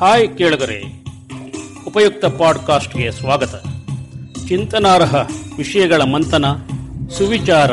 [0.00, 1.04] Hi ಕೇಳುಗರೆ.
[1.86, 3.54] ಉಪಯುಕ್ತ ಪಾಡ್ಕಾಸ್ಟ್ಗೆ ಸ್ವಾಗತ.
[4.48, 5.14] ಚಿಂತನಾರ್ಹ
[5.56, 6.44] ವಿಷಯಗಳ ಮಂಥನ,
[7.18, 7.70] ಸುವಿಚಾರ.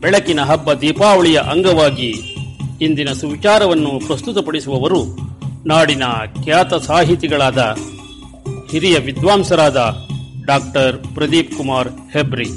[0.00, 2.36] ಬೆಳಕಿನ ಹಬ್ಬ ದೀಪಾವಳಿಯ ಅಂಗವಾಗಿ
[2.80, 5.18] ಇಂದಿನ ಸುವಿಚಾರವನ್ನು ಪ್ರಸ್ತುತಪಡಿಸುವವರು
[5.66, 6.02] ನಾಡಿನ
[6.44, 7.76] ಖ್ಯಾತ ಸಾಹಿತಿಗಳಾದ
[8.70, 9.98] ಹಿರಿಯ ವಿದ್ವಾಂಸರಾದ
[10.44, 12.50] ಡಾಕ್ಟರ್ ಪ್ರದೀಪ್ ಕುಮಾರ್ ಹೆಬ್ರಿ.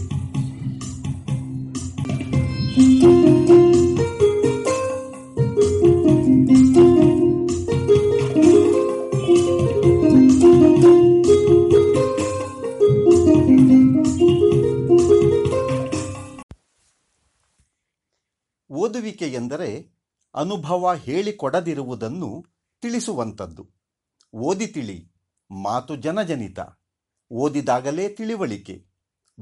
[18.86, 19.92] ಓದುವಿಕೆ ಎಂದರೆ
[20.36, 22.46] ಅನುಭವ ಹೇಳಿಕೊಡದಿರುವುದನ್ನು
[22.82, 23.70] ತಿಳಿಸುವಂಥದ್ದು.
[24.34, 25.12] ಓದಿ ತಿಳಿ,
[25.52, 26.60] ಮಾತು ಜನಜನಿತ.
[27.32, 28.86] ಓದಿದಾಗಲೇ ತಿಳಿವಳಿಕೆ.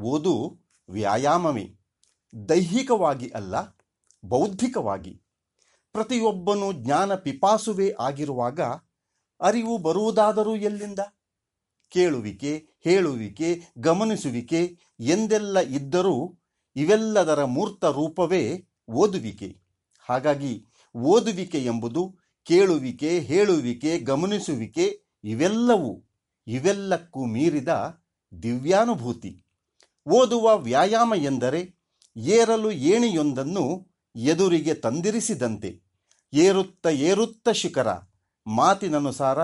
[0.02, 1.76] ಓದು ವ್ಯಾಯಾಮವೇ.
[2.50, 3.56] ದೈಹಿಕವಾಗಿ ಅಲ್ಲ,
[4.26, 5.22] ಬೌದ್ಧಿಕವಾಗಿ.
[5.92, 8.62] ಪ್ರತಿಯೊಬ್ಬನು ಜ್ಞಾನ ಪಿಪಾಸುವೆ ಆಗಿರುವಾಗ
[9.42, 11.00] ಅರಿವು ಬರುವುದಾದರೂ ಎಲ್ಲಿಂದ?
[11.90, 16.38] ಕೇಳುವಿಕೆ, ಹೇಳುವಿಕೆ, ಗಮನಿಸುವಿಕೆ ಎಂದೆಲ್ಲ ಇದ್ದರೂ
[16.76, 19.58] ಇವೆಲ್ಲದರ ಮೂರ್ತ ರೂಪವೇ ಓದುವಿಕೆ.
[20.00, 26.10] ಹಾಗಾಗಿ ಓದುವಿಕೆ ಎಂಬುದು ಕೇಳುವಿಕೆ, ಹೇಳುವಿಕೆ, ಗಮನಿಸುವಿಕೆ ಇವೆಲ್ಲವೂ,
[26.48, 27.68] ಇವೆಲ್ಲಕ್ಕೂ ಮೀರಿದ
[28.44, 29.46] ದಿವ್ಯಾನುಭೂತಿ.
[30.08, 31.84] ಓದುವ ವ್ಯಾಯಾಮ ಎಂದರೆ
[32.18, 35.82] ಏರಲು ಏಣಿಯೊಂದನ್ನು ಎದುರಿಗೆ ತಂದಿರಿಸಿದಂತೆ,
[36.34, 37.88] ಏರುತ್ತ ಏರುತ್ತ ಶಿಖರ,
[38.48, 39.38] ಮಾತಿನನುಸಾರ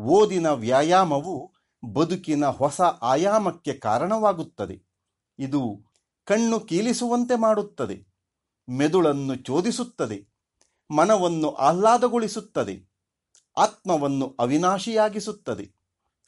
[0.00, 1.54] ಓದಿನ ವ್ಯಾಯಾಮವು
[1.92, 4.82] ಬದುಕಿನ ಹೊಸ ಆಯಾಮಕ್ಕೆ ಕಾರಣವಾಗುತ್ತದೆ.
[5.38, 5.84] ಇದು
[6.24, 8.15] ಕಣ್ಣು ಕೀಲಿಸುವಂತೆ ಮಾಡುತ್ತದೆ.
[8.68, 10.28] ಮೆದುಳನ್ನು ಚೋದಿಸುತ್ತದೆ,
[10.90, 12.96] ಮನವನ್ನು ಆಹ್ಲಾದಗೊಳಿಸುತ್ತದೆ,
[13.56, 15.70] ಆತ್ಮವನ್ನು ಅವಿನಾಶಿಯಾಗಿಸುತ್ತದೆ.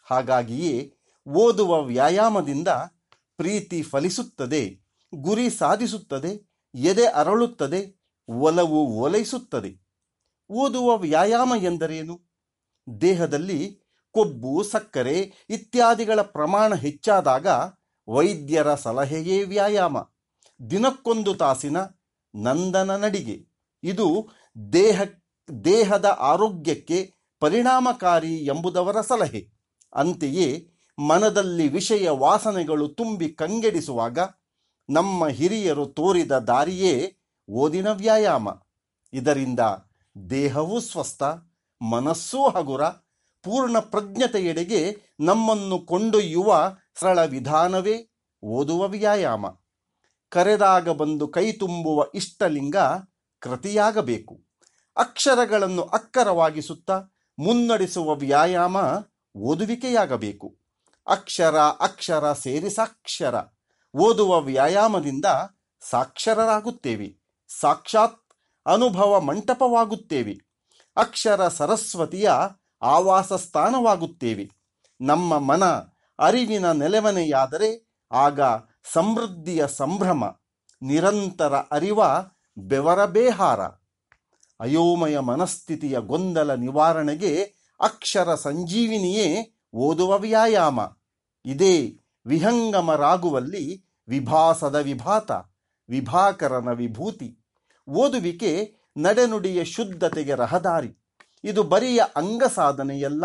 [0.05, 0.95] ಹಾಗಾಗಿಯೇ
[1.29, 2.69] ಓದುವ ವ್ಯಾಯಾಮದಿಂದ
[3.37, 4.81] ಪ್ರೀತಿ ಫಲಿಸುತ್ತದೆ,
[5.15, 9.89] ಗುರಿ ಸಾಧಿಸುತ್ತದೆ, ಎದೆ ಅರಳುತ್ತದೆ, ಒಲವು ಓಲೈಸುತ್ತದೆ
[10.51, 12.21] ಓದುವ ವ್ಯಾಯಾಮ ಎಂದರೇನು?
[13.01, 13.81] ದೇಹದಲ್ಲಿ
[14.13, 17.47] ಕೊಬ್ಬು, ಸಕ್ಕರೆ ಇತ್ಯಾದಿಗಳ ಪ್ರಮಾಣ ಹೆಚ್ಚಾದಾಗ
[18.09, 19.99] ವೈದ್ಯರ ಸಲಹೆಯೇ ವ್ಯಾಯಾಮ.
[20.71, 21.77] ದಿನಕ್ಕೊಂದು ತಾಸಿನ
[22.43, 23.49] ನಂದನ ನಡಿಗೆ.
[23.83, 24.29] ಇದು
[24.73, 25.03] ದೇಹ,
[25.65, 29.51] ದೇಹದ ಆರೋಗ್ಯಕ್ಕೆ ಪರಿಣಾಮಕಾರಿ ಎಂಬುದವರ ಸಲಹೆ.
[29.95, 30.69] ಅಂತೆಯೇ
[31.09, 34.19] ಮನದಲ್ಲಿ ವಿಷಯ ವಾಸನೆಗಳು ತುಂಬಿ ಕಂಗೆಡಿಸುವಾಗ
[34.91, 37.19] ನಮ್ಮ ಹಿರಿಯರು ತೋರಿದ ದಾರಿಯೇ
[37.51, 38.49] ಓದಿನ ವ್ಯಾಯಾಮ.
[39.13, 39.61] ಇದರಿಂದ
[40.31, 41.23] ದೇಹವೂ ಸ್ವಸ್ಥ,
[41.91, 42.85] ಮನಸ್ಸೂ ಹಗುರ,
[43.43, 48.13] ಪೂರ್ಣ ಪ್ರಜ್ಞತೆಯೆಡೆಗೆ ನಮ್ಮನ್ನು ಕೊಂಡೊಯ್ಯುವ ಸರಳ ವಿಧಾನವೇ
[48.43, 49.47] ಓದುವ ವ್ಯಾಯಾಮ.
[50.31, 52.77] ಕರೆದಾಗ ಬಂದು ಕೈ ತುಂಬುವ ಇಷ್ಟಲಿಂಗ
[53.39, 54.41] ಕೃತಿಯಾಗಬೇಕು.
[54.97, 57.03] ಅಕ್ಷರಗಳನ್ನು ಅಕ್ಕರವಾಗಿಸುತ್ತಾ
[57.39, 58.77] ಮುನ್ನಡೆಸುವ ವ್ಯಾಯಾಮ
[59.37, 60.59] ಓದುವಿಕೆಯಾಗಬೇಕು.
[61.07, 63.35] ಅಕ್ಷರ ಅಕ್ಷರ ಸೇರಿ ಸಾಕ್ಷರ.
[63.97, 65.25] ಓದುವ ವ್ಯಾಯಾಮದಿಂದ
[65.91, 67.17] ಸಾಕ್ಷರರಾಗುತ್ತೇವೆ.
[67.61, 68.23] ಸಾಕ್ಷಾತ್
[68.67, 70.39] ಅನುಭವ ಮಂಟಪವಾಗುತ್ತೇವೆ.
[70.97, 72.31] ಅಕ್ಷರ ಸರಸ್ವತಿಯ
[72.83, 74.51] ಆವಾಸ ಸ್ಥಾನವಾಗುತ್ತೇವೆ.
[75.01, 75.65] ನಮ್ಮ ಮನ
[76.19, 78.41] ಅರಿವಿನ ನೆಲೆಮನೆಯಾದರೆ ಆಗ
[78.93, 80.25] ಸಮೃದ್ಧಿಯ ಸಂಭ್ರಮ,
[80.83, 82.01] ನಿರಂತರ ಅರಿವ,
[82.59, 83.61] ಬೆವರ ಬೇಹಾರ.
[84.61, 90.81] ಅಯೋಮಯ ಮನಸ್ಥಿತಿಯ ಗೊಂದಲ ನಿವಾರಣೆಗೆ ಅಕ್ಷರ ಸಂಜೀವಿನಿಯೇ ಓದುವ ವ್ಯಾಯಾಮ.
[91.45, 95.31] ಇದೇ ವಿಹಂಗಮರಾಗುವಲ್ಲಿ ವಿಭಾಸದ ವಿಭಾತ,
[95.89, 97.39] ವಿಭಾಕರನ ವಿಭೂತಿ.
[97.89, 100.99] ಓದುವಿಕೆ ನಡೆನುಡಿಯ ಶುದ್ಧತೆಗೆ ರಹದಾರಿ.
[101.45, 103.25] ಇದು ಬರಿಯ ಅಂಗ ಸಾಧನೆಯಲ್ಲ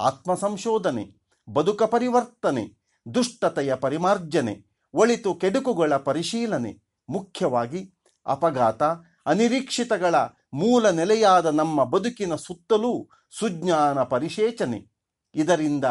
[0.00, 1.20] ಆತ್ಮ ಸಂಶೋಧನೆ
[1.52, 2.78] ಬದುಕ ಪರಿವರ್ತನೆ,
[3.14, 4.69] ದುಷ್ಟತೆಯ ಪರಿಮಾರ್ಜನೆ.
[4.94, 7.94] ಒಳಿತು ಕೆಡುಕುಗಳ ಪರಿಶೀಲನೆ, ಮುಖ್ಯವಾಗಿ
[8.26, 8.82] ಅಪಘಾತ,
[9.26, 10.14] ಅನಿರೀಕ್ಷಿತಗಳ
[10.54, 13.08] ಮೂಲ ನೆಲೆಯಾದ ನಮ್ಮ ಬದುಕಿನ ಸುತ್ತಲೂ
[13.38, 14.92] ಸುಜ್ಞಾನ ಪರಿಶೇಚನೆ.
[15.34, 15.84] ಇದರಿಂದ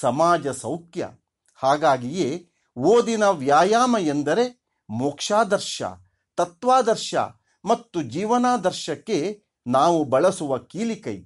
[0.00, 1.08] ಸಮಾಜ ಸೌಖ್ಯ.
[1.54, 5.82] ಹಾಗಾಗಿಯೇ ಓದಿನ ವ್ಯಾಯಾಮ ಎಂದರೆ ಮೋಕ್ಷಾದರ್ಶ,
[6.36, 7.14] ತತ್ವಾದರ್ಶ
[7.64, 11.24] ಮತ್ತು ಜೀವನಾದರ್ಶಕ್ಕೆ ನಾವು ಬಳಸುವ ಕೀಲಿಕೈ.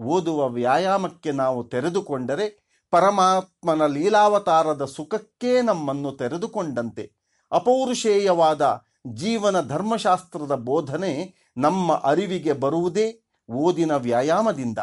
[0.00, 2.65] ಓದುವ ವ್ಯಾಯಾಮಕ್ಕೆ ನಾವು ತೆರೆದುಕೊಂಡರೆ
[2.96, 7.12] ಪರಮಾತ್ಮನ ಲೀಲಾವತಾರದ ಸುಖಕ್ಕೇ ನಮ್ಮನ್ನು ತೆರೆದುಕೊಂಡಂತೆ
[7.52, 8.82] ಅಪೌರುಷೇಯವಾದ
[9.14, 14.78] ಜೀವನ ಧರ್ಮಶಾಸ್ತ್ರದ ಬೋಧನೆ ನಮ್ಮ ಅರಿವಿಗೆ ಬರುವುದೇ ಓದಿನ ವ್ಯಾಯಾಮದಿಂದ.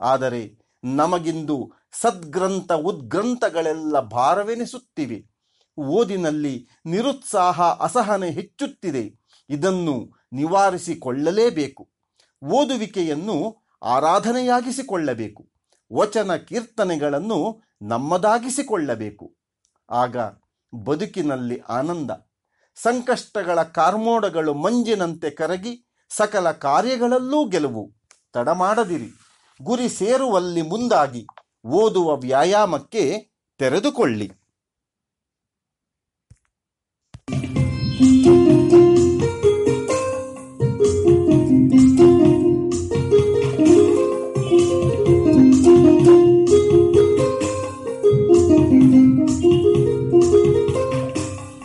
[0.00, 5.24] ಆದರೆ ನಮಗಿಂದು ಸದ್ಗ್ರಂಥ ಉದ್ಗ್ರಂಥಗಳೆಲ್ಲ ಭಾರವೆನಿಸುತ್ತಿವೆ.
[5.78, 9.20] ಓದಿನಲ್ಲಿ ನಿರುತ್ಸಾಹ ಅಸಹನೆ ಹೆಚ್ಚುತ್ತಿದೆ.
[9.50, 11.88] ಇದನ್ನು ನಿವಾರಿಸಿಕೊಳ್ಳಲೇಬೇಕು.
[12.44, 15.57] ಓದುವಿಕೆಯನ್ನು ಆರಾಧನೆಯಾಗಿಸಿಕೊಳ್ಳಬೇಕು.
[15.92, 19.36] ವಚನ ಕೀರ್ತನೆಗಳನ್ನು ನಮ್ಮದಾಗಿಸಿಕೊಳ್ಳಬೇಕು.
[19.90, 20.16] ಆಗ
[20.74, 22.10] ಬದುಕಿನಲ್ಲಿ ಆನಂದ,
[22.74, 27.92] ಸಂಕಷ್ಟಗಳ ಕಾರ್ಮೋಡಗಳು ಮಂಜಿನಂತೆ ಕರಗಿ ಸಕಲ ಕಾರ್ಯಗಳಲ್ಲೂ ಗೆಲುವು.
[28.32, 29.10] ತಡಮಾಡದಿರಿ
[29.62, 31.26] ಗುರಿ ಸೇರುವಲ್ಲಿ ಮುಂದಾಗಿ,
[31.66, 34.32] ಓದುವ ವ್ಯಾಯಾಮಕ್ಕೆ ತೆರೆದುಕೊಳ್ಳಿ.